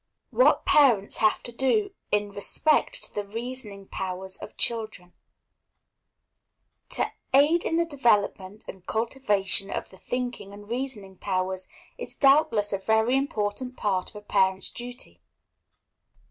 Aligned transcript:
What 0.31 0.65
Parents 0.65 1.17
have 1.17 1.43
to 1.43 1.51
do 1.51 1.93
in 2.11 2.31
Respect 2.31 3.03
to 3.03 3.13
the 3.13 3.23
Reasoning 3.23 3.85
Powers 3.85 4.35
of 4.35 4.57
Children. 4.57 5.13
To 6.89 7.11
aid 7.35 7.63
in 7.63 7.77
the 7.77 7.85
development 7.85 8.63
and 8.67 8.83
cultivation 8.87 9.69
of 9.69 9.91
the 9.91 9.99
thinking 9.99 10.53
and 10.53 10.67
reasoning 10.67 11.17
powers 11.17 11.67
is 11.99 12.15
doubtless 12.15 12.73
a 12.73 12.79
very 12.79 13.15
important 13.15 13.77
part 13.77 14.09
of 14.09 14.15
a 14.15 14.21
parent's 14.21 14.71
duty. 14.71 15.21